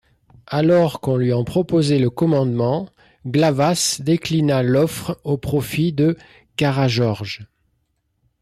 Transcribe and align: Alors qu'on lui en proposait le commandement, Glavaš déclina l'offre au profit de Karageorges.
Alors 0.47 0.99
qu'on 0.99 1.15
lui 1.15 1.31
en 1.31 1.43
proposait 1.43 1.99
le 1.99 2.09
commandement, 2.09 2.89
Glavaš 3.27 4.01
déclina 4.01 4.63
l'offre 4.63 5.21
au 5.23 5.37
profit 5.37 5.93
de 5.93 6.17
Karageorges. 6.55 7.47